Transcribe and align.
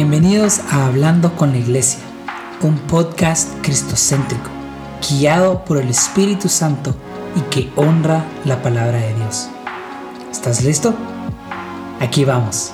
Bienvenidos 0.00 0.60
a 0.60 0.86
Hablando 0.86 1.34
con 1.34 1.50
la 1.50 1.58
Iglesia, 1.58 1.98
un 2.62 2.78
podcast 2.86 3.52
cristocéntrico, 3.64 4.48
guiado 5.10 5.64
por 5.64 5.76
el 5.76 5.88
Espíritu 5.88 6.48
Santo 6.48 6.94
y 7.34 7.40
que 7.50 7.68
honra 7.74 8.24
la 8.44 8.62
palabra 8.62 9.00
de 9.00 9.12
Dios. 9.16 9.48
¿Estás 10.30 10.62
listo? 10.62 10.94
Aquí 11.98 12.24
vamos. 12.24 12.72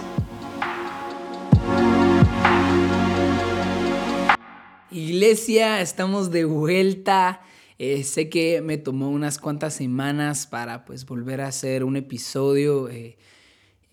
Iglesia, 4.90 5.80
estamos 5.80 6.30
de 6.30 6.44
vuelta. 6.44 7.40
Eh, 7.78 8.04
sé 8.04 8.28
que 8.28 8.60
me 8.60 8.76
tomó 8.76 9.08
unas 9.08 9.38
cuantas 9.38 9.72
semanas 9.72 10.46
para 10.46 10.84
pues 10.84 11.06
volver 11.06 11.40
a 11.40 11.46
hacer 11.46 11.84
un 11.84 11.96
episodio. 11.96 12.90
Eh, 12.90 13.16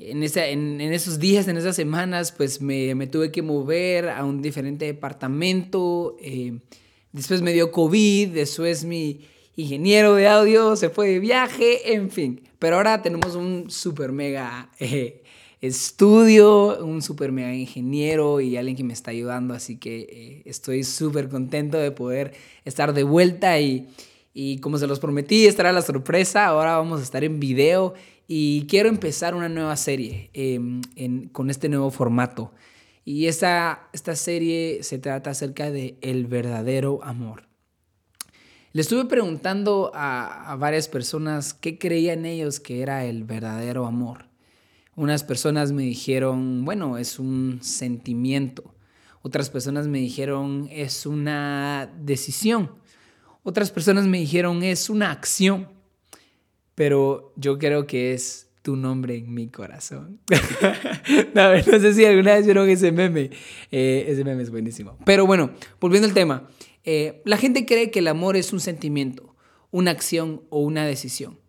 en, 0.09 0.81
en, 0.81 0.93
esos 0.93 1.19
días, 1.19 1.47
en 1.47 1.57
esas 1.57 1.75
semanas, 1.75 2.31
pues 2.31 2.61
me, 2.61 2.95
me, 2.95 3.07
tuve 3.07 3.31
que 3.31 3.41
mover 3.41 4.09
a 4.09 4.25
un 4.25 4.41
diferente 4.41 4.85
departamento. 4.85 6.17
Eh, 6.21 6.59
después 7.11 7.41
me 7.41 7.53
dio 7.53 7.71
COVID, 7.71 8.29
después 8.29 8.83
mi 8.83 9.21
ingeniero 9.55 10.15
de 10.15 10.27
audio 10.27 10.75
se 10.75 10.89
fue 10.89 11.09
de 11.09 11.19
viaje, 11.19 11.93
en 11.93 12.09
fin. 12.09 12.41
Pero 12.59 12.77
ahora 12.77 13.01
tenemos 13.01 13.35
un 13.35 13.69
super 13.69 14.11
mega 14.11 14.69
eh, 14.79 15.23
estudio, 15.61 16.83
un 16.83 17.01
super 17.01 17.31
mega 17.31 17.53
ingeniero 17.53 18.41
y 18.41 18.57
alguien 18.57 18.75
que 18.75 18.83
me 18.83 18.93
está 18.93 19.11
ayudando. 19.11 19.53
Así 19.53 19.77
que 19.77 19.99
eh, 20.09 20.41
estoy 20.45 20.83
súper 20.83 21.29
contento 21.29 21.77
de 21.77 21.91
poder 21.91 22.33
estar 22.65 22.93
de 22.93 23.03
vuelta 23.03 23.59
y, 23.59 23.87
y 24.33 24.59
como 24.59 24.77
se 24.77 24.87
los 24.87 24.99
prometí, 24.99 25.45
estará 25.45 25.71
la 25.71 25.81
sorpresa. 25.81 26.45
Ahora 26.45 26.77
vamos 26.77 26.99
a 26.99 27.03
estar 27.03 27.23
en 27.23 27.39
video 27.39 27.93
y 28.27 28.65
quiero 28.67 28.87
empezar 28.87 29.35
una 29.35 29.49
nueva 29.49 29.75
serie 29.75 30.29
em, 30.33 30.81
con 31.31 31.49
este 31.49 31.67
nuevo 31.67 31.91
formato. 31.91 32.53
Y 33.03 33.27
esta, 33.27 33.89
esta 33.93 34.15
serie 34.15 34.83
se 34.83 34.99
trata 34.99 35.31
acerca 35.31 35.71
de 35.71 35.97
el 36.01 36.27
verdadero 36.27 37.03
amor. 37.03 37.43
Le 38.73 38.81
estuve 38.81 39.03
preguntando 39.05 39.91
a, 39.93 40.51
a 40.51 40.55
varias 40.55 40.87
personas 40.87 41.53
qué 41.53 41.77
creían 41.77 42.25
ellos 42.25 42.61
que 42.61 42.81
era 42.81 43.03
el 43.03 43.25
verdadero 43.25 43.85
amor. 43.85 44.27
Unas 44.95 45.23
personas 45.23 45.73
me 45.73 45.83
dijeron, 45.83 46.63
bueno, 46.63 46.97
es 46.97 47.19
un 47.19 47.59
sentimiento. 47.61 48.75
Otras 49.23 49.49
personas 49.49 49.87
me 49.87 49.99
dijeron, 49.99 50.69
es 50.71 51.05
una 51.05 51.91
decisión. 52.01 52.80
Otras 53.43 53.71
personas 53.71 54.07
me 54.07 54.19
dijeron, 54.19 54.63
es 54.63 54.89
una 54.89 55.11
acción 55.11 55.67
pero 56.81 57.31
yo 57.35 57.59
creo 57.59 57.85
que 57.85 58.13
es 58.13 58.47
tu 58.63 58.75
nombre 58.75 59.15
en 59.15 59.33
mi 59.33 59.49
corazón. 59.49 60.19
no, 61.35 61.55
no, 61.55 61.79
sé 61.79 61.93
si 61.93 62.05
alguna 62.05 62.33
vez 62.33 62.45
vieron 62.45 62.67
ese 62.69 62.91
meme. 62.91 63.29
Eh, 63.71 64.05
ese 64.07 64.23
meme 64.23 64.41
es 64.41 64.49
buenísimo. 64.49 64.97
Pero 65.05 65.25
bueno, 65.27 65.51
volviendo 65.79 66.07
al 66.07 66.15
tema. 66.15 66.49
Eh, 66.83 67.21
la 67.23 67.37
gente 67.37 67.67
cree 67.67 67.91
que 67.91 67.99
el 67.99 68.07
amor 68.07 68.35
es 68.35 68.51
un 68.51 68.59
sentimiento, 68.59 69.35
una 69.69 69.91
acción 69.91 70.41
o 70.49 70.61
una 70.61 70.85
decisión. 70.85 71.39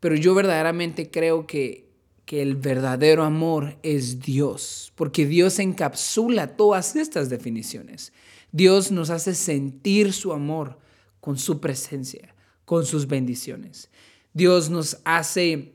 Pero 0.00 0.16
yo 0.16 0.34
verdaderamente 0.34 1.08
creo 1.08 1.46
que, 1.46 1.88
que 2.24 2.42
el 2.42 2.56
verdadero 2.56 3.22
amor 3.22 3.76
es 3.84 4.20
Dios, 4.20 4.92
porque 4.96 5.24
Dios 5.24 5.60
encapsula 5.60 6.56
todas 6.56 6.96
estas 6.96 7.30
definiciones. 7.30 8.12
Dios 8.50 8.90
nos 8.90 9.10
hace 9.10 9.36
sentir 9.36 10.12
su 10.12 10.32
amor 10.32 10.78
con 11.24 11.38
su 11.38 11.58
presencia, 11.58 12.34
con 12.66 12.84
sus 12.84 13.06
bendiciones. 13.06 13.88
Dios 14.34 14.68
nos 14.68 14.98
hace, 15.06 15.72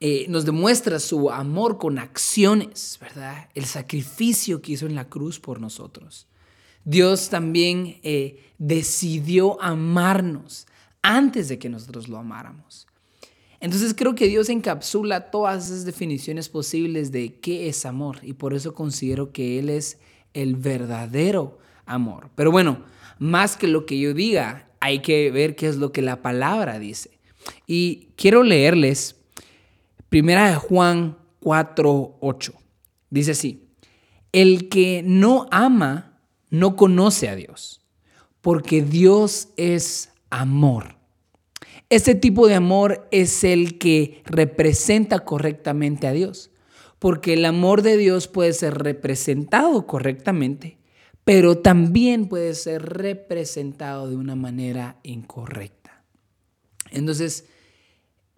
eh, 0.00 0.26
nos 0.28 0.44
demuestra 0.44 1.00
su 1.00 1.30
amor 1.30 1.78
con 1.78 1.98
acciones, 1.98 2.98
¿verdad? 3.00 3.48
El 3.54 3.64
sacrificio 3.64 4.60
que 4.60 4.72
hizo 4.72 4.84
en 4.84 4.94
la 4.94 5.08
cruz 5.08 5.40
por 5.40 5.62
nosotros. 5.62 6.26
Dios 6.84 7.30
también 7.30 8.00
eh, 8.02 8.52
decidió 8.58 9.58
amarnos 9.62 10.66
antes 11.00 11.48
de 11.48 11.58
que 11.58 11.70
nosotros 11.70 12.06
lo 12.06 12.18
amáramos. 12.18 12.86
Entonces 13.60 13.94
creo 13.94 14.14
que 14.14 14.28
Dios 14.28 14.50
encapsula 14.50 15.30
todas 15.30 15.70
esas 15.70 15.86
definiciones 15.86 16.50
posibles 16.50 17.12
de 17.12 17.40
qué 17.40 17.70
es 17.70 17.86
amor 17.86 18.18
y 18.20 18.34
por 18.34 18.52
eso 18.52 18.74
considero 18.74 19.32
que 19.32 19.58
Él 19.58 19.70
es 19.70 19.96
el 20.34 20.54
verdadero 20.54 21.58
amor. 21.86 22.28
Pero 22.34 22.50
bueno, 22.50 22.84
más 23.18 23.56
que 23.56 23.68
lo 23.68 23.86
que 23.86 23.98
yo 23.98 24.12
diga, 24.12 24.68
hay 24.82 24.98
que 24.98 25.30
ver 25.30 25.54
qué 25.54 25.68
es 25.68 25.76
lo 25.76 25.92
que 25.92 26.02
la 26.02 26.22
palabra 26.22 26.78
dice. 26.78 27.18
Y 27.66 28.08
quiero 28.16 28.42
leerles 28.42 29.16
Primera 30.08 30.50
de 30.50 30.56
Juan 30.56 31.16
4:8. 31.40 32.52
Dice 33.08 33.30
así: 33.30 33.68
El 34.32 34.68
que 34.68 35.02
no 35.02 35.46
ama 35.50 36.20
no 36.50 36.76
conoce 36.76 37.30
a 37.30 37.36
Dios, 37.36 37.80
porque 38.42 38.82
Dios 38.82 39.48
es 39.56 40.10
amor. 40.28 40.96
Este 41.88 42.14
tipo 42.14 42.46
de 42.46 42.56
amor 42.56 43.08
es 43.10 43.44
el 43.44 43.78
que 43.78 44.20
representa 44.26 45.20
correctamente 45.20 46.06
a 46.06 46.12
Dios, 46.12 46.50
porque 46.98 47.32
el 47.32 47.44
amor 47.44 47.80
de 47.80 47.96
Dios 47.96 48.28
puede 48.28 48.52
ser 48.52 48.74
representado 48.74 49.86
correctamente, 49.86 50.76
pero 51.24 51.58
también 51.58 52.28
puede 52.28 52.54
ser 52.54 52.82
representado 52.82 54.08
de 54.08 54.16
una 54.16 54.34
manera 54.34 54.98
incorrecta. 55.02 56.04
Entonces, 56.90 57.46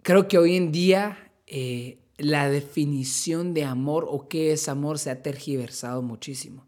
creo 0.01 0.27
que 0.27 0.37
hoy 0.37 0.55
en 0.55 0.71
día 0.71 1.31
eh, 1.47 1.99
la 2.17 2.49
definición 2.49 3.53
de 3.53 3.65
amor 3.65 4.05
o 4.09 4.27
qué 4.27 4.51
es 4.51 4.69
amor 4.69 4.99
se 4.99 5.09
ha 5.09 5.21
tergiversado 5.21 6.01
muchísimo. 6.01 6.65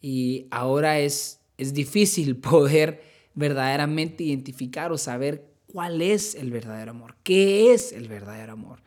Y 0.00 0.46
ahora 0.50 0.98
es, 0.98 1.40
es 1.56 1.72
difícil 1.72 2.36
poder 2.40 3.02
verdaderamente 3.34 4.24
identificar 4.24 4.92
o 4.92 4.98
saber 4.98 5.46
cuál 5.66 6.02
es 6.02 6.34
el 6.34 6.50
verdadero 6.50 6.92
amor, 6.92 7.16
qué 7.22 7.72
es 7.72 7.92
el 7.92 8.08
verdadero 8.08 8.52
amor. 8.52 8.82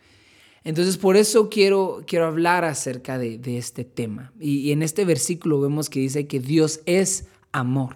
Entonces, 0.67 0.97
por 0.97 1.15
eso 1.15 1.49
quiero, 1.49 2.03
quiero 2.05 2.25
hablar 2.25 2.65
acerca 2.65 3.17
de, 3.17 3.39
este 3.57 3.85
tema. 3.85 4.33
Y, 4.37 4.73
en 4.73 4.83
este 4.83 5.05
versículo 5.05 5.61
vemos 5.61 5.89
que 5.89 6.01
dice 6.01 6.27
que 6.27 6.41
Dios 6.41 6.81
es 6.85 7.29
amor. 7.53 7.95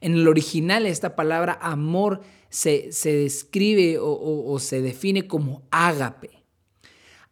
En 0.00 0.14
el 0.14 0.28
original, 0.28 0.86
esta 0.86 1.16
palabra 1.16 1.58
amor 1.60 2.20
se, 2.48 2.90
describe 3.02 3.98
o, 4.00 4.56
se 4.60 4.80
define 4.82 5.26
como 5.26 5.62
ágape. 5.72 6.30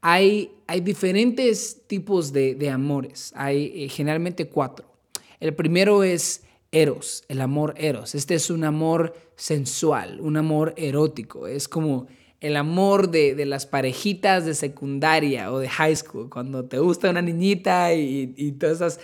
Hay, 0.00 0.50
hay 0.66 0.80
diferentes 0.80 1.82
tipos 1.86 2.32
de, 2.32 2.68
amores, 2.68 3.32
hay 3.36 3.84
eh, 3.84 3.88
generalmente 3.88 4.48
cuatro. 4.48 4.92
El 5.38 5.54
primero 5.54 6.02
es 6.02 6.42
eros, 6.72 7.22
el 7.28 7.42
amor 7.42 7.74
eros. 7.76 8.16
Este 8.16 8.34
es 8.34 8.50
un 8.50 8.64
amor 8.64 9.14
sensual, 9.36 10.20
un 10.20 10.36
amor 10.36 10.74
erótico. 10.76 11.46
Es 11.46 11.68
como 11.68 12.08
el 12.40 12.56
amor 12.56 13.10
de, 13.10 13.44
las 13.44 13.66
parejitas 13.66 14.44
de 14.46 14.54
secundaria 14.54 15.52
o 15.52 15.58
de 15.58 15.68
high 15.68 15.94
school, 15.94 16.30
cuando 16.30 16.64
te 16.64 16.78
gusta 16.78 17.10
una 17.10 17.22
niñita 17.22 17.92
y, 17.94 18.34
y 18.36 18.52
tú 18.52 18.66
estás 18.66 18.98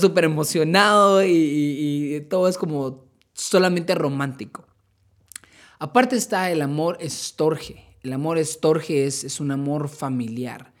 súper 0.00 0.24
emocionado 0.24 1.24
y, 1.24 1.30
y, 1.30 2.20
todo 2.22 2.48
es 2.48 2.56
como 2.56 3.04
solamente 3.32 3.94
romántico. 3.94 4.66
Aparte 5.78 6.16
está 6.16 6.50
el 6.50 6.62
amor 6.62 6.96
estorge. 7.00 7.84
El 8.02 8.12
amor 8.12 8.38
estorge 8.38 9.04
es, 9.04 9.24
es 9.24 9.40
un 9.40 9.50
amor 9.50 9.88
familiar. 9.88 10.72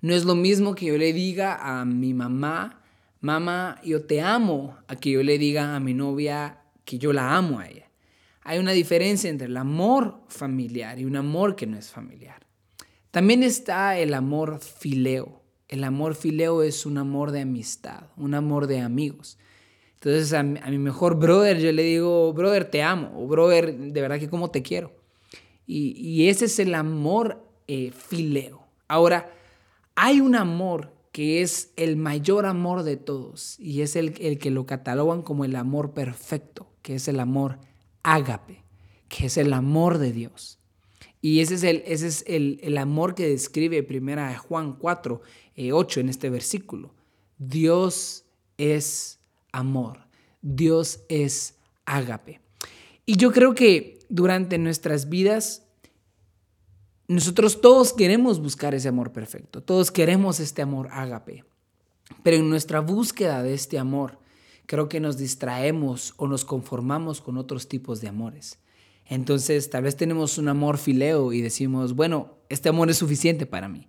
No 0.00 0.14
es 0.14 0.24
lo 0.24 0.34
mismo 0.34 0.74
que 0.74 0.86
yo 0.86 0.98
le 0.98 1.12
diga 1.12 1.58
a 1.60 1.84
mi 1.84 2.14
mamá, 2.14 2.82
mamá, 3.20 3.78
yo 3.84 4.04
te 4.04 4.20
amo, 4.20 4.76
a 4.88 4.96
que 4.96 5.10
yo 5.10 5.22
le 5.22 5.38
diga 5.38 5.76
a 5.76 5.80
mi 5.80 5.94
novia 5.94 6.62
que 6.84 6.98
yo 6.98 7.12
la 7.12 7.36
amo 7.36 7.60
a 7.60 7.68
ella. 7.68 7.91
Hay 8.44 8.58
una 8.58 8.72
diferencia 8.72 9.30
entre 9.30 9.46
el 9.46 9.56
amor 9.56 10.20
familiar 10.28 10.98
y 10.98 11.04
un 11.04 11.16
amor 11.16 11.54
que 11.54 11.66
no 11.66 11.78
es 11.78 11.90
familiar. 11.90 12.46
También 13.10 13.42
está 13.42 13.98
el 13.98 14.14
amor 14.14 14.58
fileo. 14.60 15.42
El 15.68 15.84
amor 15.84 16.14
fileo 16.14 16.62
es 16.62 16.84
un 16.84 16.98
amor 16.98 17.30
de 17.30 17.42
amistad, 17.42 18.04
un 18.16 18.34
amor 18.34 18.66
de 18.66 18.80
amigos. 18.80 19.38
Entonces 19.94 20.32
a, 20.32 20.42
mi 20.42 20.78
mejor 20.78 21.18
brother 21.18 21.58
yo 21.60 21.70
le 21.72 21.82
digo, 21.84 22.32
brother, 22.32 22.64
te 22.64 22.82
amo, 22.82 23.12
o 23.14 23.26
brother, 23.28 23.76
de 23.76 24.00
verdad 24.00 24.18
que 24.18 24.28
como 24.28 24.50
te 24.50 24.62
quiero. 24.62 24.92
Y, 25.64 26.28
ese 26.28 26.46
es 26.46 26.58
el 26.58 26.74
amor 26.74 27.46
eh, 27.68 27.92
fileo. 27.92 28.66
Ahora, 28.88 29.32
hay 29.94 30.20
un 30.20 30.34
amor 30.34 30.92
que 31.12 31.40
es 31.40 31.72
el 31.76 31.96
mayor 31.96 32.46
amor 32.46 32.82
de 32.82 32.96
todos 32.96 33.58
y 33.60 33.82
es 33.82 33.96
el, 33.96 34.14
el 34.20 34.38
que 34.38 34.50
lo 34.50 34.66
catalogan 34.66 35.22
como 35.22 35.44
el 35.44 35.54
amor 35.56 35.94
perfecto, 35.94 36.66
que 36.82 36.96
es 36.96 37.08
el 37.08 37.20
amor 37.20 37.58
ágape, 38.02 38.64
que 39.08 39.26
es 39.26 39.36
el 39.36 39.52
amor 39.52 39.98
de 39.98 40.12
Dios. 40.12 40.58
Y 41.20 41.40
ese 41.40 41.54
es 41.54 41.62
el, 41.62 41.82
ese 41.86 42.08
es 42.08 42.24
el, 42.26 42.58
el 42.62 42.78
amor 42.78 43.14
que 43.14 43.28
describe 43.28 43.82
primera 43.82 44.36
Juan 44.38 44.74
4, 44.74 45.20
8 45.72 46.00
eh, 46.00 46.02
en 46.02 46.08
este 46.08 46.30
versículo. 46.30 46.94
Dios 47.38 48.24
es 48.58 49.20
amor. 49.52 50.06
Dios 50.40 51.00
es 51.08 51.54
ágape. 51.84 52.40
Y 53.06 53.16
yo 53.16 53.32
creo 53.32 53.54
que 53.54 54.00
durante 54.08 54.58
nuestras 54.58 55.08
vidas, 55.08 55.62
nosotros 57.08 57.60
todos 57.60 57.92
queremos 57.92 58.40
buscar 58.40 58.74
ese 58.74 58.88
amor 58.88 59.12
perfecto, 59.12 59.62
todos 59.62 59.90
queremos 59.90 60.40
este 60.40 60.62
amor 60.62 60.88
ágape. 60.90 61.44
Pero 62.22 62.36
en 62.36 62.48
nuestra 62.48 62.80
búsqueda 62.80 63.42
de 63.42 63.54
este 63.54 63.78
amor, 63.78 64.18
creo 64.66 64.88
que 64.88 65.00
nos 65.00 65.16
distraemos 65.16 66.14
o 66.16 66.26
nos 66.26 66.44
conformamos 66.44 67.20
con 67.20 67.36
otros 67.36 67.68
tipos 67.68 68.00
de 68.00 68.08
amores. 68.08 68.58
Entonces, 69.06 69.68
tal 69.70 69.84
vez 69.84 69.96
tenemos 69.96 70.38
un 70.38 70.48
amor 70.48 70.78
fileo 70.78 71.32
y 71.32 71.40
decimos, 71.42 71.94
bueno, 71.94 72.38
este 72.48 72.68
amor 72.68 72.90
es 72.90 72.96
suficiente 72.96 73.46
para 73.46 73.68
mí. 73.68 73.88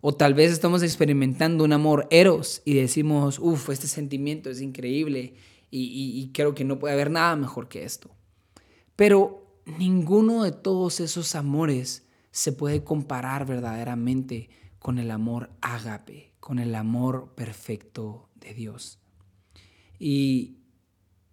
O 0.00 0.14
tal 0.14 0.34
vez 0.34 0.50
estamos 0.50 0.82
experimentando 0.82 1.64
un 1.64 1.72
amor 1.72 2.06
eros 2.10 2.62
y 2.64 2.74
decimos, 2.74 3.38
uff, 3.38 3.70
este 3.70 3.86
sentimiento 3.86 4.50
es 4.50 4.60
increíble 4.60 5.34
y, 5.70 6.20
y 6.20 6.32
creo 6.32 6.54
que 6.54 6.64
no 6.64 6.78
puede 6.78 6.94
haber 6.94 7.10
nada 7.10 7.34
mejor 7.36 7.68
que 7.68 7.84
esto. 7.84 8.10
Pero 8.96 9.60
ninguno 9.78 10.42
de 10.42 10.52
todos 10.52 11.00
esos 11.00 11.34
amores 11.34 12.06
se 12.30 12.52
puede 12.52 12.82
comparar 12.82 13.46
verdaderamente 13.46 14.50
con 14.78 14.98
el 14.98 15.10
amor 15.10 15.50
ágape, 15.60 16.32
con 16.40 16.58
el 16.58 16.74
amor 16.74 17.34
perfecto 17.36 18.28
de 18.34 18.54
Dios. 18.54 19.01
Y, 20.04 20.56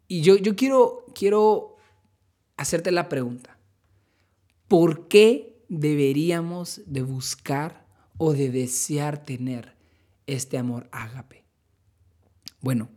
yo, 0.09 0.37
yo 0.37 0.55
quiero, 0.55 1.03
quiero 1.15 1.77
hacerte 2.55 2.91
la 2.91 3.09
pregunta, 3.09 3.57
¿por 4.67 5.07
qué 5.07 5.63
deberíamos 5.69 6.83
de 6.85 7.01
buscar 7.01 7.87
o 8.19 8.33
de 8.33 8.51
desear 8.51 9.25
tener 9.25 9.73
este 10.27 10.59
amor 10.59 10.87
ágape? 10.91 11.45
Bueno, 12.61 12.89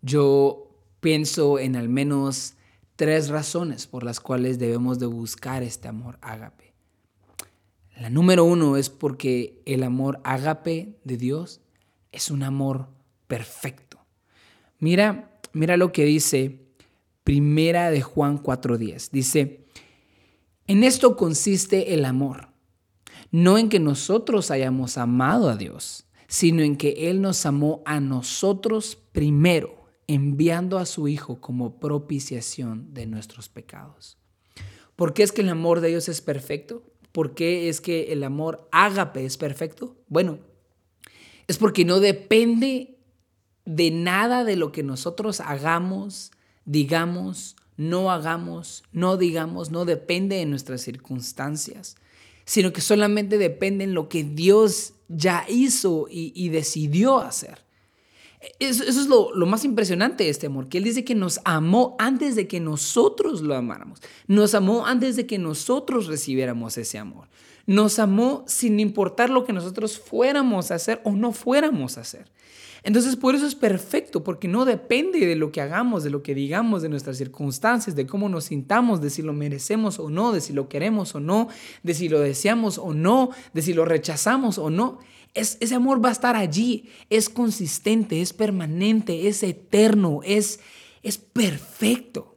yo 0.00 0.70
pienso 1.00 1.58
en 1.58 1.76
al 1.76 1.90
menos 1.90 2.54
tres 2.96 3.28
razones 3.28 3.86
por 3.86 4.04
las 4.04 4.20
cuales 4.20 4.58
debemos 4.58 4.98
de 4.98 5.06
buscar 5.06 5.62
este 5.62 5.88
amor 5.88 6.16
ágape. 6.22 6.72
La 7.94 8.08
número 8.08 8.44
uno 8.44 8.78
es 8.78 8.88
porque 8.88 9.60
el 9.66 9.82
amor 9.82 10.18
ágape 10.24 10.98
de 11.04 11.18
Dios 11.18 11.60
es 12.10 12.30
un 12.30 12.42
amor 12.42 12.88
perfecto. 13.26 13.89
Mira, 14.80 15.38
mira 15.52 15.76
lo 15.76 15.92
que 15.92 16.04
dice 16.04 16.58
Primera 17.22 17.90
de 17.90 18.00
Juan 18.00 18.42
4:10. 18.42 19.10
Dice, 19.12 19.66
en 20.66 20.82
esto 20.82 21.16
consiste 21.16 21.94
el 21.94 22.04
amor, 22.04 22.48
no 23.30 23.58
en 23.58 23.68
que 23.68 23.78
nosotros 23.78 24.50
hayamos 24.50 24.98
amado 24.98 25.50
a 25.50 25.56
Dios, 25.56 26.06
sino 26.28 26.62
en 26.62 26.76
que 26.76 27.10
Él 27.10 27.20
nos 27.20 27.44
amó 27.44 27.82
a 27.84 28.00
nosotros 28.00 28.96
primero 29.12 29.84
enviando 30.06 30.78
a 30.78 30.86
su 30.86 31.08
Hijo 31.08 31.40
como 31.40 31.78
propiciación 31.78 32.92
de 32.94 33.06
nuestros 33.06 33.48
pecados. 33.48 34.18
¿Por 34.96 35.14
qué 35.14 35.22
es 35.22 35.32
que 35.32 35.42
el 35.42 35.48
amor 35.50 35.80
de 35.80 35.88
Dios 35.88 36.08
es 36.08 36.20
perfecto? 36.20 36.82
¿Por 37.12 37.34
qué 37.34 37.68
es 37.68 37.80
que 37.80 38.12
el 38.12 38.24
amor 38.24 38.68
ágape 38.72 39.24
es 39.24 39.36
perfecto? 39.36 39.96
Bueno, 40.08 40.38
es 41.48 41.58
porque 41.58 41.84
no 41.84 42.00
depende 42.00 42.99
de 43.70 43.92
nada 43.92 44.42
de 44.42 44.56
lo 44.56 44.72
que 44.72 44.82
nosotros 44.82 45.38
hagamos, 45.38 46.32
digamos, 46.64 47.54
no 47.76 48.10
hagamos, 48.10 48.82
no 48.90 49.16
digamos, 49.16 49.70
no 49.70 49.84
depende 49.84 50.36
de 50.36 50.46
nuestras 50.46 50.80
circunstancias, 50.80 51.94
sino 52.44 52.72
que 52.72 52.80
solamente 52.80 53.38
depende 53.38 53.84
en 53.84 53.94
lo 53.94 54.08
que 54.08 54.24
Dios 54.24 54.94
ya 55.08 55.44
hizo 55.48 56.08
y, 56.10 56.48
decidió 56.48 57.18
hacer. 57.18 57.60
Eso, 58.58 58.82
es 58.82 59.06
lo, 59.06 59.30
más 59.46 59.64
impresionante 59.64 60.24
de 60.24 60.30
este 60.30 60.48
amor, 60.48 60.68
que 60.68 60.78
Él 60.78 60.84
dice 60.84 61.04
que 61.04 61.14
nos 61.14 61.38
amó 61.44 61.94
antes 62.00 62.34
de 62.34 62.48
que 62.48 62.58
nosotros 62.58 63.40
lo 63.40 63.54
amáramos. 63.54 64.00
Nos 64.26 64.56
amó 64.56 64.84
antes 64.84 65.14
de 65.14 65.26
que 65.26 65.38
nosotros 65.38 66.08
recibiéramos 66.08 66.76
ese 66.76 66.98
amor. 66.98 67.28
Nos 67.66 68.00
amó 68.00 68.42
sin 68.48 68.80
importar 68.80 69.30
lo 69.30 69.44
que 69.44 69.52
nosotros 69.52 70.00
fuéramos 70.00 70.72
a 70.72 70.74
hacer 70.74 71.00
o 71.04 71.12
no 71.12 71.30
fuéramos 71.30 71.98
a 71.98 72.00
hacer. 72.00 72.26
Entonces 72.82 73.16
por 73.16 73.34
eso 73.34 73.46
es 73.46 73.54
perfecto, 73.54 74.24
porque 74.24 74.48
no 74.48 74.64
depende 74.64 75.26
de 75.26 75.36
lo 75.36 75.52
que 75.52 75.60
hagamos, 75.60 76.04
de 76.04 76.10
lo 76.10 76.22
que 76.22 76.34
digamos, 76.34 76.82
de 76.82 76.88
nuestras 76.88 77.18
circunstancias, 77.18 77.96
de 77.96 78.06
cómo 78.06 78.28
nos 78.28 78.44
sintamos, 78.44 79.00
de 79.00 79.10
si 79.10 79.22
lo 79.22 79.32
merecemos 79.32 79.98
o 79.98 80.10
no, 80.10 80.32
de 80.32 80.40
si 80.40 80.52
lo 80.52 80.68
queremos 80.68 81.14
o 81.14 81.20
no, 81.20 81.48
de 81.82 81.94
si 81.94 82.08
lo 82.08 82.20
deseamos 82.20 82.78
o 82.78 82.94
no, 82.94 83.30
de 83.52 83.62
si 83.62 83.74
lo 83.74 83.84
rechazamos 83.84 84.58
o 84.58 84.70
no 84.70 84.98
ese 85.34 85.74
amor 85.74 86.04
va 86.04 86.08
a 86.08 86.12
estar 86.12 86.36
allí, 86.36 86.88
es 87.08 87.28
consistente, 87.28 88.20
es 88.20 88.32
permanente, 88.32 89.28
es 89.28 89.42
eterno, 89.42 90.20
es, 90.24 90.60
es 91.02 91.18
perfecto. 91.18 92.36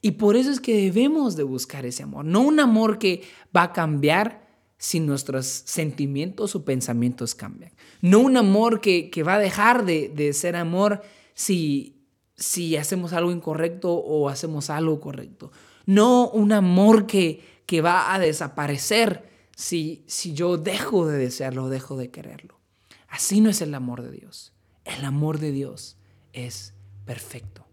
Y 0.00 0.12
por 0.12 0.36
eso 0.36 0.50
es 0.50 0.60
que 0.60 0.74
debemos 0.74 1.36
de 1.36 1.44
buscar 1.44 1.86
ese 1.86 2.02
amor, 2.02 2.24
no 2.24 2.40
un 2.40 2.58
amor 2.58 2.98
que 2.98 3.22
va 3.56 3.64
a 3.64 3.72
cambiar 3.72 4.41
si 4.82 4.98
nuestros 4.98 5.46
sentimientos 5.46 6.56
o 6.56 6.64
pensamientos 6.64 7.36
cambian, 7.36 7.70
no 8.00 8.18
un 8.18 8.36
amor 8.36 8.80
que, 8.80 9.08
va 9.24 9.34
a 9.34 9.38
dejar 9.38 9.84
de, 9.84 10.32
ser 10.32 10.56
amor 10.56 11.02
si, 11.34 12.02
si 12.34 12.76
hacemos 12.76 13.12
algo 13.12 13.30
incorrecto 13.30 13.92
o 13.92 14.28
hacemos 14.28 14.70
algo 14.70 14.98
correcto, 14.98 15.52
no 15.86 16.28
un 16.30 16.50
amor 16.50 17.06
que, 17.06 17.62
que 17.64 17.80
va 17.80 18.12
a 18.12 18.18
desaparecer 18.18 19.30
si, 19.54 20.02
si 20.08 20.32
yo 20.32 20.56
dejo 20.56 21.06
de 21.06 21.16
desearlo, 21.16 21.68
dejo 21.68 21.96
de 21.96 22.10
quererlo. 22.10 22.58
Así 23.06 23.40
no 23.40 23.50
es 23.50 23.60
el 23.60 23.74
amor 23.74 24.02
de 24.02 24.10
Dios. 24.10 24.52
El 24.84 25.04
amor 25.04 25.38
de 25.38 25.52
Dios 25.52 25.96
es 26.32 26.74
perfecto. 27.04 27.68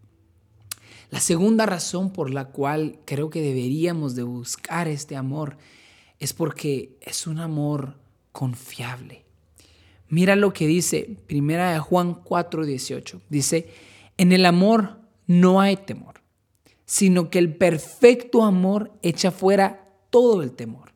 La 1.10 1.20
segunda 1.20 1.66
razón 1.66 2.14
por 2.14 2.30
la 2.30 2.50
cual 2.50 3.00
creo 3.06 3.32
que 3.32 3.42
deberíamos 3.42 4.14
de 4.14 4.22
buscar 4.22 4.88
este 4.88 5.16
amor 5.16 5.58
es 6.20 6.34
porque 6.34 6.98
es 7.02 7.28
un 7.28 7.40
amor 7.40 7.98
confiable. 8.32 9.26
Mira 10.08 10.36
lo 10.36 10.54
que 10.54 10.68
dice 10.68 11.18
Primera 11.28 11.72
de 11.72 11.80
Juan 11.80 12.14
4:18. 12.14 13.22
Dice, 13.30 13.70
"En 14.18 14.32
el 14.32 14.46
amor 14.46 15.00
no 15.28 15.62
hay 15.62 15.78
temor, 15.78 16.22
sino 16.86 17.30
que 17.30 17.40
el 17.40 17.56
perfecto 17.56 18.44
amor 18.44 18.92
echa 19.04 19.32
fuera 19.32 19.88
todo 20.10 20.42
el 20.42 20.54
temor, 20.54 20.94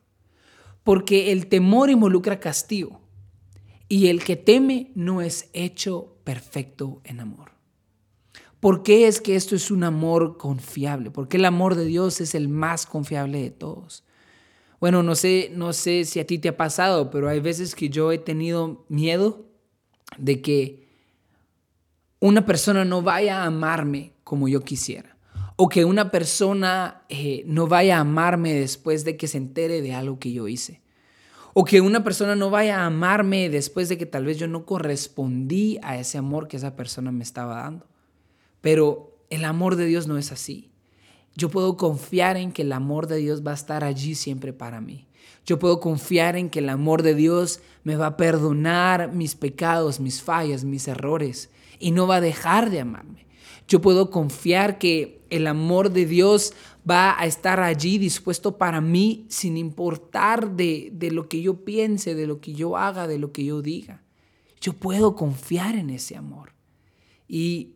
porque 0.82 1.32
el 1.32 1.46
temor 1.46 1.90
involucra 1.90 2.40
castigo 2.40 3.00
y 3.88 4.08
el 4.08 4.24
que 4.24 4.36
teme 4.36 4.90
no 4.94 5.22
es 5.22 5.50
hecho 5.52 6.16
perfecto 6.24 7.00
en 7.04 7.20
amor. 7.20 7.52
¿Por 8.60 8.82
qué 8.82 9.06
es 9.06 9.20
que 9.20 9.36
esto 9.36 9.54
es 9.54 9.70
un 9.70 9.84
amor 9.84 10.38
confiable? 10.38 11.10
Porque 11.10 11.36
el 11.36 11.44
amor 11.44 11.74
de 11.74 11.84
Dios 11.84 12.20
es 12.20 12.34
el 12.34 12.48
más 12.48 12.86
confiable 12.86 13.42
de 13.42 13.50
todos. 13.50 14.03
Bueno, 14.84 15.02
no 15.02 15.14
sé, 15.14 15.50
no 15.50 15.72
sé 15.72 16.04
si 16.04 16.20
a 16.20 16.26
ti 16.26 16.38
te 16.38 16.50
ha 16.50 16.58
pasado, 16.58 17.10
pero 17.10 17.30
hay 17.30 17.40
veces 17.40 17.74
que 17.74 17.88
yo 17.88 18.12
he 18.12 18.18
tenido 18.18 18.84
miedo 18.90 19.46
de 20.18 20.42
que 20.42 20.90
una 22.20 22.44
persona 22.44 22.84
no 22.84 23.00
vaya 23.00 23.38
a 23.38 23.46
amarme 23.46 24.12
como 24.24 24.46
yo 24.46 24.60
quisiera. 24.60 25.16
O 25.56 25.70
que 25.70 25.86
una 25.86 26.10
persona 26.10 27.06
eh, 27.08 27.44
no 27.46 27.66
vaya 27.66 27.96
a 27.96 28.00
amarme 28.00 28.52
después 28.52 29.06
de 29.06 29.16
que 29.16 29.26
se 29.26 29.38
entere 29.38 29.80
de 29.80 29.94
algo 29.94 30.18
que 30.18 30.32
yo 30.34 30.48
hice. 30.48 30.82
O 31.54 31.64
que 31.64 31.80
una 31.80 32.04
persona 32.04 32.36
no 32.36 32.50
vaya 32.50 32.80
a 32.80 32.84
amarme 32.84 33.48
después 33.48 33.88
de 33.88 33.96
que 33.96 34.04
tal 34.04 34.26
vez 34.26 34.36
yo 34.36 34.48
no 34.48 34.66
correspondí 34.66 35.78
a 35.82 35.96
ese 35.96 36.18
amor 36.18 36.46
que 36.46 36.58
esa 36.58 36.76
persona 36.76 37.10
me 37.10 37.24
estaba 37.24 37.62
dando. 37.62 37.86
Pero 38.60 39.16
el 39.30 39.46
amor 39.46 39.76
de 39.76 39.86
Dios 39.86 40.06
no 40.06 40.18
es 40.18 40.30
así. 40.30 40.73
Yo 41.36 41.48
puedo 41.50 41.76
confiar 41.76 42.36
en 42.36 42.52
que 42.52 42.62
el 42.62 42.72
amor 42.72 43.06
de 43.06 43.16
Dios 43.16 43.42
va 43.44 43.50
a 43.52 43.54
estar 43.54 43.82
allí 43.84 44.14
siempre 44.14 44.52
para 44.52 44.80
mí. 44.80 45.06
Yo 45.46 45.58
puedo 45.58 45.80
confiar 45.80 46.36
en 46.36 46.48
que 46.48 46.60
el 46.60 46.68
amor 46.68 47.02
de 47.02 47.14
Dios 47.14 47.60
me 47.82 47.96
va 47.96 48.06
a 48.06 48.16
perdonar 48.16 49.12
mis 49.12 49.34
pecados, 49.34 50.00
mis 50.00 50.22
fallas, 50.22 50.64
mis 50.64 50.88
errores 50.88 51.50
y 51.78 51.90
no 51.90 52.06
va 52.06 52.16
a 52.16 52.20
dejar 52.20 52.70
de 52.70 52.80
amarme. 52.80 53.26
Yo 53.66 53.80
puedo 53.80 54.10
confiar 54.10 54.78
que 54.78 55.22
el 55.30 55.46
amor 55.46 55.90
de 55.90 56.06
Dios 56.06 56.54
va 56.88 57.18
a 57.18 57.26
estar 57.26 57.60
allí 57.60 57.98
dispuesto 57.98 58.56
para 58.56 58.80
mí 58.80 59.26
sin 59.28 59.56
importar 59.56 60.52
de, 60.52 60.90
de, 60.92 61.10
lo 61.10 61.28
que 61.28 61.42
yo 61.42 61.64
piense, 61.64 62.14
de 62.14 62.26
lo 62.26 62.40
que 62.40 62.52
yo 62.52 62.76
haga, 62.76 63.06
de 63.06 63.18
lo 63.18 63.32
que 63.32 63.44
yo 63.44 63.62
diga. 63.62 64.02
Yo 64.60 64.74
puedo 64.74 65.14
confiar 65.14 65.76
en 65.76 65.90
ese 65.90 66.16
amor. 66.16 66.52
Y 67.26 67.73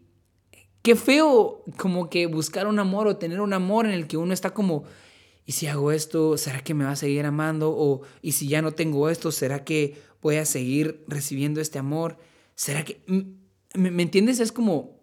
qué 0.82 0.96
feo 0.96 1.64
como 1.76 2.10
que 2.10 2.26
buscar 2.26 2.66
un 2.66 2.78
amor 2.78 3.06
o 3.06 3.16
tener 3.16 3.40
un 3.40 3.52
amor 3.52 3.86
en 3.86 3.92
el 3.92 4.06
que 4.06 4.16
uno 4.16 4.32
está 4.32 4.50
como, 4.50 4.84
¿y 5.44 5.52
si 5.52 5.66
hago 5.66 5.92
esto, 5.92 6.36
será 6.36 6.62
que 6.62 6.74
me 6.74 6.84
va 6.84 6.92
a 6.92 6.96
seguir 6.96 7.24
amando? 7.26 7.70
O, 7.70 8.02
¿y 8.22 8.32
si 8.32 8.48
ya 8.48 8.62
no 8.62 8.72
tengo 8.72 9.08
esto, 9.08 9.32
será 9.32 9.64
que 9.64 9.96
voy 10.20 10.36
a 10.36 10.44
seguir 10.44 11.04
recibiendo 11.08 11.60
este 11.60 11.78
amor? 11.78 12.18
¿Será 12.54 12.84
que... 12.84 13.02
¿Me, 13.74 13.90
me 13.90 14.02
entiendes? 14.02 14.40
Es 14.40 14.50
como 14.50 14.98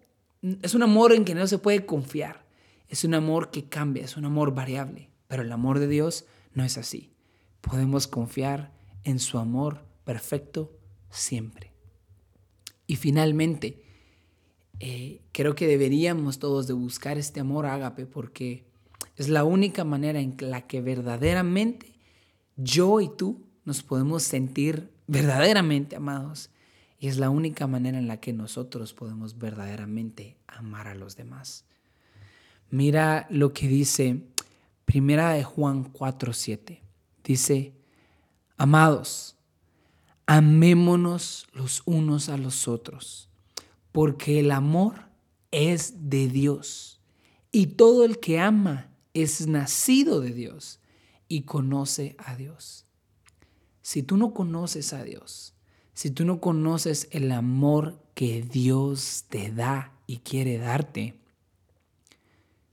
es 0.62 0.74
un 0.74 0.82
amor 0.82 1.12
en 1.12 1.24
que 1.24 1.34
no 1.34 1.46
se 1.46 1.58
puede 1.58 1.86
confiar. 1.86 2.46
Es 2.88 3.04
un 3.04 3.14
amor 3.14 3.50
que 3.50 3.68
cambia, 3.68 4.04
es 4.04 4.16
un 4.16 4.24
amor 4.24 4.54
variable. 4.54 5.10
Pero 5.28 5.42
el 5.42 5.50
amor 5.50 5.78
de 5.78 5.88
Dios 5.88 6.24
no 6.52 6.64
es 6.64 6.78
así. 6.78 7.12
Podemos 7.60 8.06
confiar 8.06 8.72
en 9.02 9.18
su 9.18 9.38
amor 9.38 9.84
perfecto 10.04 10.78
siempre. 11.10 11.72
Y 12.86 12.96
finalmente, 12.96 13.82
eh, 14.80 15.20
creo 15.32 15.54
que 15.54 15.66
deberíamos 15.66 16.38
todos 16.38 16.66
de 16.66 16.74
buscar 16.74 17.18
este 17.18 17.40
amor 17.40 17.66
ágape 17.66 18.06
porque 18.06 18.64
es 19.16 19.28
la 19.28 19.44
única 19.44 19.84
manera 19.84 20.20
en 20.20 20.36
la 20.38 20.66
que 20.66 20.80
verdaderamente 20.80 21.94
yo 22.56 23.00
y 23.00 23.08
tú 23.08 23.46
nos 23.64 23.82
podemos 23.82 24.22
sentir 24.22 24.90
verdaderamente 25.06 25.96
amados 25.96 26.50
Y 26.98 27.08
es 27.08 27.18
la 27.18 27.30
única 27.30 27.66
manera 27.66 27.98
en 27.98 28.08
la 28.08 28.20
que 28.20 28.32
nosotros 28.32 28.94
podemos 28.94 29.38
verdaderamente 29.38 30.38
amar 30.46 30.88
a 30.88 30.94
los 30.94 31.16
demás. 31.16 31.64
Mira 32.70 33.26
lo 33.30 33.52
que 33.52 33.68
dice 33.68 34.22
Primera 34.86 35.32
de 35.32 35.44
Juan 35.44 35.92
4:7. 35.92 36.80
Dice, 37.22 37.74
amados, 38.56 39.36
amémonos 40.26 41.46
los 41.52 41.82
unos 41.84 42.28
a 42.28 42.36
los 42.36 42.68
otros, 42.68 43.25
porque 43.96 44.40
el 44.40 44.50
amor 44.50 45.06
es 45.50 46.10
de 46.10 46.28
Dios, 46.28 47.00
y 47.50 47.64
todo 47.64 48.04
el 48.04 48.20
que 48.20 48.38
ama 48.38 48.90
es 49.14 49.46
nacido 49.46 50.20
de 50.20 50.34
Dios 50.34 50.80
y 51.28 51.44
conoce 51.44 52.14
a 52.18 52.36
Dios. 52.36 52.84
Si 53.80 54.02
tú 54.02 54.18
no 54.18 54.34
conoces 54.34 54.92
a 54.92 55.02
Dios, 55.02 55.54
si 55.94 56.10
tú 56.10 56.26
no 56.26 56.42
conoces 56.42 57.08
el 57.10 57.32
amor 57.32 57.98
que 58.12 58.42
Dios 58.42 59.24
te 59.30 59.50
da 59.50 59.94
y 60.06 60.18
quiere 60.18 60.58
darte, 60.58 61.18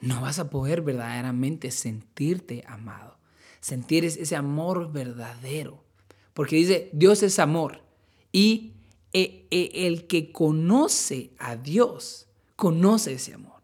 no 0.01 0.19
vas 0.19 0.39
a 0.39 0.49
poder 0.49 0.81
verdaderamente 0.81 1.71
sentirte 1.71 2.65
amado, 2.67 3.17
sentir 3.61 4.03
ese 4.03 4.35
amor 4.35 4.91
verdadero. 4.91 5.85
Porque 6.33 6.57
dice, 6.57 6.89
Dios 6.91 7.23
es 7.23 7.39
amor. 7.39 7.81
Y 8.33 8.72
e, 9.13 9.48
e, 9.51 9.88
el 9.88 10.08
que 10.08 10.32
conoce 10.32 11.32
a 11.38 11.55
Dios, 11.55 12.27
conoce 12.55 13.13
ese 13.13 13.36
amor. 13.36 13.62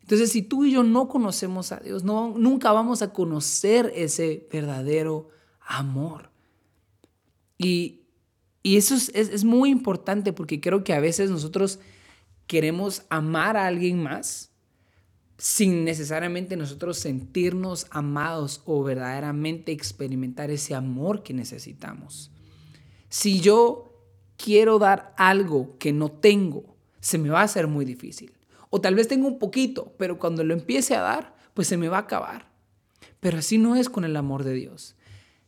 Entonces, 0.00 0.32
si 0.32 0.40
tú 0.40 0.64
y 0.64 0.72
yo 0.72 0.82
no 0.82 1.08
conocemos 1.08 1.70
a 1.70 1.76
Dios, 1.76 2.02
no, 2.02 2.34
nunca 2.38 2.72
vamos 2.72 3.02
a 3.02 3.12
conocer 3.12 3.92
ese 3.94 4.48
verdadero 4.50 5.28
amor. 5.60 6.30
Y, 7.58 7.94
eso 8.64 8.94
es, 8.94 9.10
es 9.14 9.44
muy 9.44 9.70
importante 9.70 10.32
porque 10.34 10.60
creo 10.60 10.84
que 10.84 10.92
a 10.92 11.00
veces 11.00 11.30
nosotros 11.30 11.78
queremos 12.46 13.02
amar 13.08 13.56
a 13.56 13.66
alguien 13.66 14.02
más 14.02 14.50
sin 15.38 15.84
necesariamente 15.84 16.56
nosotros 16.56 16.98
sentirnos 16.98 17.86
amados 17.90 18.60
o 18.66 18.82
verdaderamente 18.82 19.72
experimentar 19.72 20.50
ese 20.50 20.74
amor 20.74 21.22
que 21.22 21.32
necesitamos. 21.32 22.30
Si 23.08 23.40
yo 23.40 23.87
quiero 24.38 24.78
dar 24.78 25.12
algo 25.18 25.76
que 25.78 25.92
no 25.92 26.10
tengo, 26.10 26.76
se 27.00 27.18
me 27.18 27.28
va 27.28 27.40
a 27.40 27.44
hacer 27.44 27.66
muy 27.66 27.84
difícil. 27.84 28.32
O 28.70 28.80
tal 28.80 28.94
vez 28.94 29.08
tengo 29.08 29.26
un 29.26 29.38
poquito, 29.38 29.92
pero 29.98 30.18
cuando 30.18 30.44
lo 30.44 30.54
empiece 30.54 30.94
a 30.94 31.02
dar, 31.02 31.34
pues 31.52 31.68
se 31.68 31.76
me 31.76 31.88
va 31.88 31.98
a 31.98 32.02
acabar. 32.02 32.48
Pero 33.20 33.38
así 33.38 33.58
no 33.58 33.76
es 33.76 33.90
con 33.90 34.04
el 34.04 34.16
amor 34.16 34.44
de 34.44 34.54
Dios. 34.54 34.94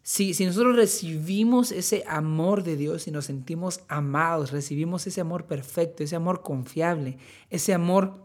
Si, 0.02 0.34
si 0.34 0.44
nosotros 0.44 0.76
recibimos 0.76 1.72
ese 1.72 2.04
amor 2.06 2.64
de 2.64 2.76
Dios 2.76 3.06
y 3.06 3.10
nos 3.10 3.26
sentimos 3.26 3.80
amados, 3.88 4.50
recibimos 4.50 5.06
ese 5.06 5.20
amor 5.20 5.46
perfecto, 5.46 6.02
ese 6.02 6.16
amor 6.16 6.42
confiable, 6.42 7.18
ese 7.50 7.74
amor 7.74 8.24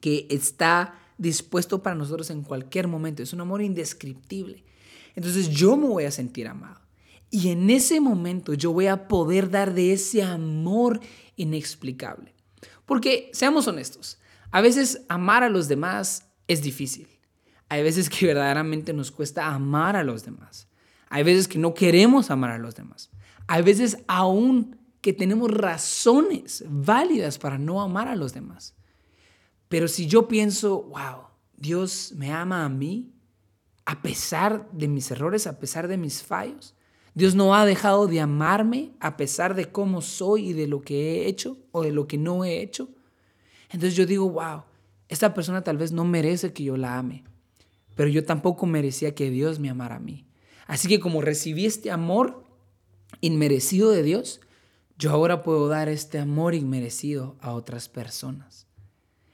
que 0.00 0.26
está 0.30 0.94
dispuesto 1.18 1.82
para 1.82 1.96
nosotros 1.96 2.30
en 2.30 2.42
cualquier 2.42 2.88
momento. 2.88 3.22
Es 3.22 3.32
un 3.32 3.42
amor 3.42 3.60
indescriptible. 3.60 4.64
Entonces 5.14 5.50
yo 5.50 5.76
me 5.76 5.88
voy 5.88 6.04
a 6.04 6.10
sentir 6.10 6.48
amado. 6.48 6.79
Y 7.30 7.50
en 7.50 7.70
ese 7.70 8.00
momento 8.00 8.54
yo 8.54 8.72
voy 8.72 8.88
a 8.88 9.06
poder 9.06 9.50
dar 9.50 9.72
de 9.72 9.92
ese 9.92 10.22
amor 10.22 11.00
inexplicable. 11.36 12.34
Porque, 12.84 13.30
seamos 13.32 13.68
honestos, 13.68 14.18
a 14.50 14.60
veces 14.60 15.02
amar 15.08 15.44
a 15.44 15.48
los 15.48 15.68
demás 15.68 16.26
es 16.48 16.62
difícil. 16.62 17.08
Hay 17.68 17.84
veces 17.84 18.10
que 18.10 18.26
verdaderamente 18.26 18.92
nos 18.92 19.12
cuesta 19.12 19.46
amar 19.46 19.94
a 19.94 20.02
los 20.02 20.24
demás. 20.24 20.68
Hay 21.08 21.22
veces 21.22 21.46
que 21.46 21.58
no 21.58 21.72
queremos 21.72 22.30
amar 22.30 22.50
a 22.50 22.58
los 22.58 22.74
demás. 22.74 23.10
Hay 23.46 23.62
veces 23.62 23.98
aún 24.08 24.76
que 25.00 25.12
tenemos 25.12 25.50
razones 25.50 26.64
válidas 26.68 27.38
para 27.38 27.58
no 27.58 27.80
amar 27.80 28.08
a 28.08 28.16
los 28.16 28.34
demás. 28.34 28.74
Pero 29.68 29.86
si 29.86 30.06
yo 30.08 30.26
pienso, 30.26 30.82
wow, 30.82 31.28
Dios 31.56 32.12
me 32.16 32.32
ama 32.32 32.64
a 32.64 32.68
mí, 32.68 33.14
a 33.86 34.02
pesar 34.02 34.68
de 34.72 34.88
mis 34.88 35.10
errores, 35.10 35.46
a 35.46 35.58
pesar 35.58 35.86
de 35.88 35.96
mis 35.96 36.22
fallos, 36.22 36.74
Dios 37.20 37.34
no 37.34 37.54
ha 37.54 37.66
dejado 37.66 38.06
de 38.06 38.18
amarme 38.18 38.92
a 38.98 39.18
pesar 39.18 39.54
de 39.54 39.66
cómo 39.66 40.00
soy 40.00 40.48
y 40.48 40.52
de 40.54 40.66
lo 40.66 40.80
que 40.80 40.94
he 40.94 41.26
hecho 41.26 41.58
o 41.70 41.82
de 41.82 41.92
lo 41.92 42.06
que 42.06 42.16
no 42.16 42.46
he 42.46 42.62
hecho. 42.62 42.88
Entonces 43.68 43.94
yo 43.94 44.06
digo, 44.06 44.26
wow, 44.30 44.62
esta 45.06 45.34
persona 45.34 45.62
tal 45.62 45.76
vez 45.76 45.92
no 45.92 46.06
merece 46.06 46.54
que 46.54 46.64
yo 46.64 46.78
la 46.78 46.96
ame, 46.96 47.24
pero 47.94 48.08
yo 48.08 48.24
tampoco 48.24 48.64
merecía 48.64 49.14
que 49.14 49.28
Dios 49.28 49.58
me 49.58 49.68
amara 49.68 49.96
a 49.96 50.00
mí. 50.00 50.24
Así 50.66 50.88
que 50.88 50.98
como 50.98 51.20
recibí 51.20 51.66
este 51.66 51.90
amor 51.90 52.42
inmerecido 53.20 53.90
de 53.90 54.02
Dios, 54.02 54.40
yo 54.96 55.10
ahora 55.10 55.42
puedo 55.42 55.68
dar 55.68 55.90
este 55.90 56.18
amor 56.18 56.54
inmerecido 56.54 57.36
a 57.42 57.52
otras 57.52 57.90
personas. 57.90 58.66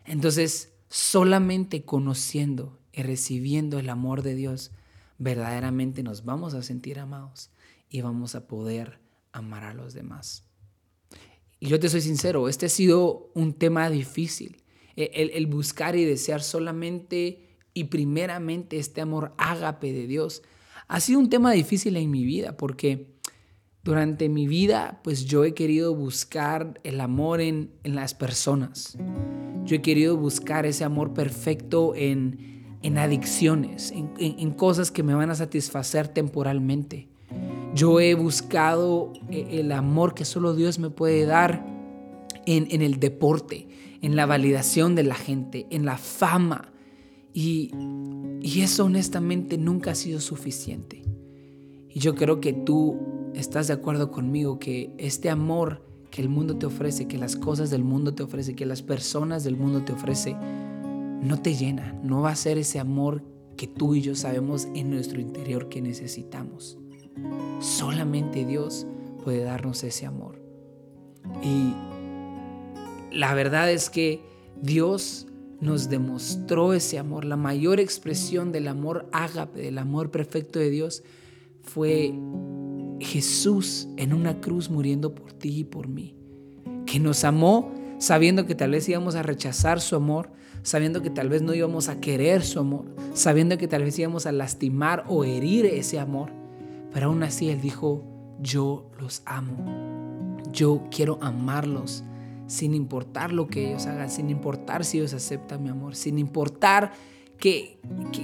Entonces, 0.05 0.73
solamente 0.89 1.85
conociendo 1.85 2.81
y 2.93 3.03
recibiendo 3.03 3.79
el 3.79 3.91
amor 3.91 4.23
de 4.23 4.35
Dios, 4.35 4.73
verdaderamente 5.19 6.03
nos 6.03 6.25
vamos 6.25 6.55
a 6.55 6.63
sentir 6.63 6.99
amados 6.99 7.51
y 7.89 8.01
vamos 8.01 8.35
a 8.35 8.47
poder 8.47 9.01
amar 9.33 9.65
a 9.65 9.75
los 9.75 9.95
demás. 9.95 10.45
Y 11.59 11.69
yo 11.69 11.81
te 11.81 11.89
soy 11.89 12.01
sincero, 12.01 12.49
este 12.49 12.67
ha 12.67 12.71
sido 12.71 13.31
un 13.35 13.55
tema 13.55 13.89
difícil, 13.91 14.63
el, 14.97 15.31
el 15.31 15.47
buscar 15.47 15.97
y 15.97 16.05
desear 16.05 16.43
solamente 16.43 17.59
y 17.75 17.85
primeramente 17.85 18.79
este 18.79 19.01
amor 19.01 19.35
ágape 19.37 19.93
de 19.93 20.07
Dios. 20.07 20.43
Ha 20.89 21.01
sido 21.01 21.19
un 21.19 21.29
tema 21.29 21.53
difícil 21.53 21.97
en 21.97 22.11
mi 22.11 22.25
vida 22.25 22.57
porque 22.57 23.17
durante 23.87 24.29
mi 24.29 24.49
vida, 24.49 25.01
pues 25.05 25.27
yo 25.27 25.45
he 25.45 25.55
querido 25.55 25.95
buscar 25.95 26.81
el 26.83 27.01
amor 27.01 27.41
en, 27.41 27.71
las 27.85 28.15
personas. 28.15 28.99
Yo 29.65 29.77
he 29.77 29.81
querido 29.81 30.17
buscar 30.17 30.67
ese 30.67 30.83
amor 30.83 31.15
perfecto 31.15 31.95
en, 31.95 32.75
adicciones, 32.99 33.93
en, 33.93 34.51
cosas 34.53 34.91
que 34.91 35.05
me 35.05 35.15
van 35.15 35.31
a 35.31 35.37
satisfacer 35.37 36.09
temporalmente. 36.09 37.09
Yo 37.77 38.01
he 38.01 38.15
buscado 38.15 39.13
eh, 39.29 39.61
el 39.61 39.71
amor 39.71 40.15
que 40.15 40.25
solo 40.25 40.55
Dios 40.55 40.79
me 40.79 40.89
puede 40.89 41.27
dar 41.27 41.67
en, 42.47 42.81
el 42.81 42.99
deporte, 42.99 43.69
en 44.01 44.17
la 44.17 44.25
validación 44.25 44.95
de 44.95 45.03
la 45.03 45.15
gente, 45.15 45.67
en 45.69 45.85
la 45.85 45.99
fama. 45.99 46.73
Y, 47.35 47.71
y 48.41 48.63
eso 48.63 48.87
honestamente 48.87 49.59
nunca 49.59 49.91
ha 49.91 49.95
sido 49.95 50.21
suficiente. 50.21 51.03
Y 51.91 52.01
yo 52.01 52.15
creo 52.15 52.41
que 52.41 52.55
tú 52.55 52.97
estás 53.35 53.67
de 53.67 53.75
acuerdo 53.75 54.11
conmigo 54.11 54.59
que 54.59 54.95
este 54.97 55.29
amor 55.29 55.85
que 56.11 56.23
el 56.23 56.31
mundo 56.31 56.57
te 56.57 56.65
ofrece, 56.65 57.07
que 57.07 57.19
las 57.19 57.37
cosas 57.37 57.69
del 57.69 57.85
mundo 57.85 58.15
te 58.15 58.23
ofrece, 58.23 58.55
que 58.55 58.65
las 58.65 58.81
personas 58.81 59.45
del 59.45 59.59
mundo 59.59 59.85
te 59.85 59.93
ofrece, 59.93 60.35
no 60.35 61.43
te 61.43 61.55
llena, 61.55 61.93
no 62.03 62.23
va 62.23 62.31
a 62.31 62.37
ser 62.37 62.57
ese 62.57 62.79
amor 62.79 63.23
que 63.59 63.67
tú 63.67 63.95
y 63.95 64.01
yo 64.01 64.15
sabemos 64.15 64.67
en 64.75 64.89
nuestro 64.89 65.21
interior 65.21 65.69
que 65.69 65.83
necesitamos. 65.83 66.79
Solamente 67.61 68.45
Dios 68.45 68.87
puede 69.25 69.43
darnos 69.43 69.83
ese 69.85 70.07
amor. 70.07 70.41
Y 71.43 71.75
la 73.13 73.35
verdad 73.35 73.71
es 73.71 73.91
que 73.91 74.23
Dios 74.61 75.27
nos 75.61 75.89
demostró 75.89 76.75
ese 76.75 76.99
amor, 76.99 77.25
la 77.25 77.37
mayor 77.37 77.81
expresión 77.81 78.53
del 78.53 78.69
amor 78.69 79.09
ágape, 79.13 79.61
del 79.61 79.79
amor 79.79 80.11
perfecto 80.11 80.59
de 80.59 80.71
Dios, 80.71 81.03
fue 81.63 82.15
Jesús 83.01 83.89
en 83.97 84.13
una 84.13 84.41
cruz 84.41 84.71
muriendo 84.71 85.15
por 85.15 85.33
ti 85.33 85.61
y 85.61 85.65
por 85.65 85.89
mí, 85.89 86.15
que 86.87 87.01
nos 87.01 87.25
amó 87.25 87.73
sabiendo 87.99 88.47
que 88.47 88.55
tal 88.55 88.73
vez 88.73 88.89
íbamos 88.89 89.15
a 89.15 89.23
rechazar 89.23 89.81
su 89.81 89.97
amor, 89.97 90.31
sabiendo 90.63 91.03
que 91.03 91.11
tal 91.11 91.29
vez 91.29 91.43
no 91.43 91.55
íbamos 91.55 91.89
a 91.89 92.01
querer 92.01 92.43
su 92.43 92.61
amor, 92.61 92.85
sabiendo 93.15 93.57
que 93.59 93.69
tal 93.69 93.85
vez 93.85 93.99
íbamos 93.99 94.27
a 94.27 94.33
lastimar 94.33 95.05
o 95.09 95.25
herir 95.25 95.67
ese 95.67 95.99
amor, 95.99 96.33
pero 96.97 97.09
aún 97.09 97.23
así 97.25 97.51
Él 97.51 97.61
dijo, 97.61 98.03
yo 98.41 98.91
los 98.99 99.21
amo, 99.27 100.39
yo 100.51 100.85
quiero 100.91 101.19
amarlos 101.21 102.03
sin 102.47 102.73
importar 102.73 103.35
lo 103.35 103.49
que 103.49 103.69
ellos 103.69 103.85
hagan, 103.85 104.09
sin 104.09 104.31
importar 104.31 104.83
si 104.83 104.97
ellos 104.97 105.13
aceptan 105.13 105.63
mi 105.63 105.69
amor, 105.69 105.95
sin 105.95 106.19
importar 106.19 106.95
que, 107.37 107.79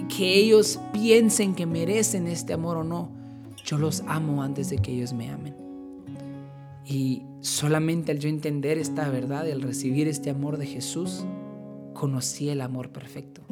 que, 0.09 0.37
ellos 0.39 0.81
piensen 0.91 1.55
que 1.55 1.67
merecen 1.67 2.27
este 2.27 2.55
amor 2.55 2.79
o 2.79 2.83
no. 2.83 3.13
Yo 3.63 3.77
los 3.77 4.05
amo 4.07 4.43
antes 4.43 4.71
de 4.71 4.79
que 4.79 4.93
ellos 4.93 5.13
me 5.13 5.29
amen. 5.29 5.55
Y 6.87 7.25
solamente 7.41 8.11
al 8.11 8.21
yo 8.21 8.31
entender 8.31 8.79
esta 8.79 9.07
verdad, 9.11 9.43
al 9.51 9.61
recibir 9.61 10.09
este 10.09 10.31
amor 10.31 10.57
de 10.57 10.65
Jesús, 10.65 11.27
conocí 11.93 12.49
el 12.49 12.63
amor 12.63 12.89
perfecto, 12.89 13.43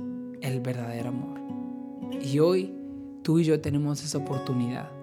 el 0.40 0.60
verdadero 0.60 1.10
amor. 1.10 1.38
Y 2.22 2.38
hoy 2.38 2.72
tú 3.22 3.38
y 3.38 3.44
yo 3.44 3.60
tenemos 3.60 4.02
esa 4.02 4.16
oportunidad 4.16 4.98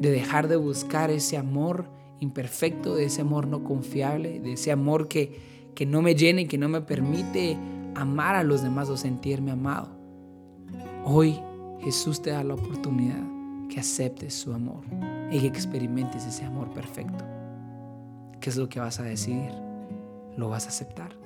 de 0.00 0.10
dejar 0.10 0.48
de 0.48 0.56
buscar 0.56 1.10
ese 1.10 1.36
amor 1.36 1.88
imperfecto, 2.20 2.94
de 2.94 3.04
ese 3.04 3.20
amor 3.20 3.46
no 3.46 3.64
confiable, 3.64 4.40
de 4.40 4.52
ese 4.52 4.72
amor 4.72 5.08
que, 5.08 5.70
que 5.74 5.86
no 5.86 6.02
me 6.02 6.14
llena 6.14 6.42
y 6.42 6.46
que 6.46 6.58
no 6.58 6.68
me 6.68 6.80
permite 6.80 7.56
amar 7.94 8.36
a 8.36 8.42
los 8.42 8.62
demás 8.62 8.88
o 8.88 8.96
sentirme 8.96 9.50
amado. 9.50 9.88
Hoy 11.04 11.38
Jesús 11.80 12.22
te 12.22 12.30
da 12.30 12.44
la 12.44 12.54
oportunidad 12.54 13.22
que 13.68 13.80
aceptes 13.80 14.34
su 14.34 14.52
amor 14.52 14.84
y 15.30 15.40
que 15.40 15.46
experimentes 15.46 16.24
ese 16.26 16.44
amor 16.44 16.72
perfecto. 16.72 17.24
¿qué 18.44 18.50
es 18.50 18.56
lo 18.58 18.68
que 18.68 18.78
vas 18.78 19.00
a 19.00 19.04
decidir? 19.04 19.52
¿Lo 20.36 20.50
vas 20.50 20.66
a 20.66 20.68
aceptar? 20.68 21.23